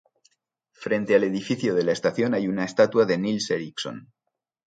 Frente 0.85 1.13
al 1.15 1.23
edificio 1.25 1.75
de 1.75 1.83
la 1.83 1.91
estación 1.91 2.33
hay 2.33 2.47
una 2.47 2.65
estatua 2.65 3.05
de 3.05 3.19
Nils 3.19 3.51
Ericson. 3.51 4.11